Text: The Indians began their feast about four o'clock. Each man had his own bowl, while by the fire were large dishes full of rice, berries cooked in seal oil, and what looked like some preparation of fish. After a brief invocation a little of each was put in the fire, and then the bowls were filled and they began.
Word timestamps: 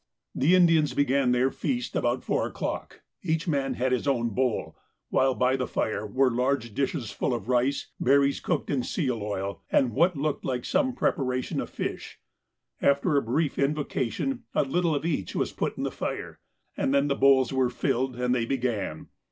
The 0.33 0.55
Indians 0.55 0.95
began 0.95 1.31
their 1.31 1.51
feast 1.51 1.95
about 1.95 2.23
four 2.23 2.47
o'clock. 2.47 3.01
Each 3.21 3.47
man 3.47 3.75
had 3.75 3.91
his 3.91 4.07
own 4.07 4.29
bowl, 4.29 4.75
while 5.11 5.35
by 5.35 5.55
the 5.55 5.67
fire 5.67 6.07
were 6.07 6.31
large 6.31 6.73
dishes 6.73 7.11
full 7.11 7.35
of 7.35 7.47
rice, 7.47 7.91
berries 7.99 8.39
cooked 8.39 8.71
in 8.71 8.81
seal 8.81 9.21
oil, 9.21 9.61
and 9.69 9.91
what 9.93 10.15
looked 10.17 10.43
like 10.43 10.65
some 10.65 10.95
preparation 10.95 11.61
of 11.61 11.69
fish. 11.69 12.19
After 12.81 13.15
a 13.15 13.21
brief 13.21 13.59
invocation 13.59 14.41
a 14.55 14.63
little 14.63 14.95
of 14.95 15.05
each 15.05 15.35
was 15.35 15.51
put 15.51 15.77
in 15.77 15.83
the 15.83 15.91
fire, 15.91 16.39
and 16.75 16.95
then 16.95 17.07
the 17.07 17.13
bowls 17.13 17.53
were 17.53 17.69
filled 17.69 18.15
and 18.19 18.33
they 18.33 18.45
began. 18.47 19.07